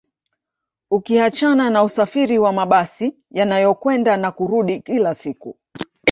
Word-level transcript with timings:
Ukiachana 0.91 1.69
na 1.69 1.83
usafiri 1.83 2.39
wa 2.39 2.53
mabasi 2.53 3.15
yanayokwenda 3.31 4.17
na 4.17 4.31
kurudi 4.31 4.79
kila 4.81 5.15
siku 5.15 5.57